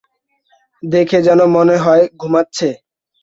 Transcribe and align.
দেখে 0.83 1.19
যেনো 1.25 1.45
মনে 1.55 1.75
হয় 1.77 2.03
ঘুমাচ্ছে। 2.21 2.69